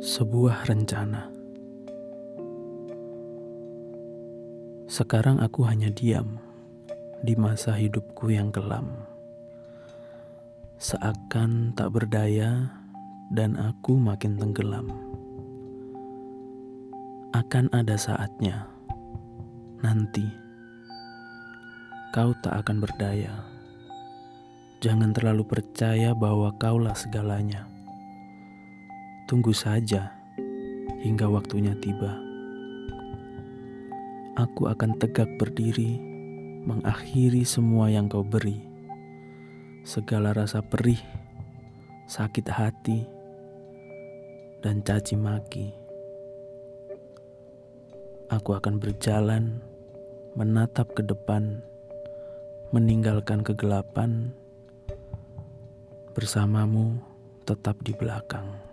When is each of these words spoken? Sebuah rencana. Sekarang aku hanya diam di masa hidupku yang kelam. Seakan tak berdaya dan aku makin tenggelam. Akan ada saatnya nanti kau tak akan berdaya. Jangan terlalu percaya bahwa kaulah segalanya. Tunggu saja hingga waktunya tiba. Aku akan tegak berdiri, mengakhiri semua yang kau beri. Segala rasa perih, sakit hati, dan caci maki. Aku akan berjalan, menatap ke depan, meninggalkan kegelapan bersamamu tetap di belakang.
Sebuah 0.00 0.64
rencana. 0.64 1.28
Sekarang 4.88 5.44
aku 5.44 5.68
hanya 5.68 5.92
diam 5.92 6.40
di 7.20 7.36
masa 7.36 7.76
hidupku 7.76 8.32
yang 8.32 8.48
kelam. 8.48 9.04
Seakan 10.80 11.76
tak 11.76 11.92
berdaya 11.92 12.72
dan 13.28 13.60
aku 13.60 14.00
makin 14.00 14.40
tenggelam. 14.40 14.88
Akan 17.36 17.68
ada 17.68 18.00
saatnya 18.00 18.72
nanti 19.84 20.24
kau 22.16 22.32
tak 22.40 22.64
akan 22.64 22.80
berdaya. 22.80 23.44
Jangan 24.80 25.12
terlalu 25.12 25.44
percaya 25.44 26.16
bahwa 26.16 26.56
kaulah 26.56 26.96
segalanya. 26.96 27.68
Tunggu 29.30 29.54
saja 29.54 30.10
hingga 31.06 31.30
waktunya 31.30 31.70
tiba. 31.78 32.18
Aku 34.34 34.66
akan 34.66 34.98
tegak 34.98 35.30
berdiri, 35.38 36.02
mengakhiri 36.66 37.46
semua 37.46 37.86
yang 37.94 38.10
kau 38.10 38.26
beri. 38.26 38.58
Segala 39.86 40.34
rasa 40.34 40.66
perih, 40.66 40.98
sakit 42.10 42.42
hati, 42.50 43.06
dan 44.66 44.82
caci 44.82 45.14
maki. 45.14 45.78
Aku 48.34 48.58
akan 48.58 48.82
berjalan, 48.82 49.62
menatap 50.34 50.90
ke 50.98 51.06
depan, 51.06 51.62
meninggalkan 52.74 53.46
kegelapan 53.46 54.34
bersamamu 56.18 56.98
tetap 57.46 57.78
di 57.86 57.94
belakang. 57.94 58.69